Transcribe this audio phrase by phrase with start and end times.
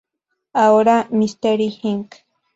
[0.53, 2.09] Ahora, Mistery Inc.